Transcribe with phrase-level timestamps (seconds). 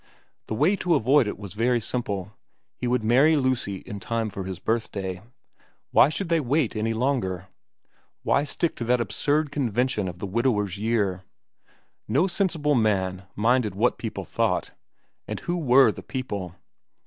[0.47, 2.33] The way to avoid it was very simple:
[2.75, 5.21] he would marry Lucy in time for his birthday.
[5.91, 7.47] Why should they wait 132 VERA xn any longer?
[8.23, 11.21] Why stick to that absurd convention of the widower's year?
[12.07, 14.71] No sensible man minded what people thought.
[15.27, 16.55] And who were the people